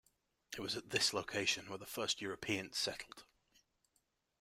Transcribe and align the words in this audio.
It 0.53 0.59
was 0.59 0.75
at 0.75 0.89
this 0.89 1.13
location 1.13 1.69
where 1.69 1.77
the 1.77 1.85
first 1.85 2.21
Europeans 2.21 2.75
settled. 2.79 3.23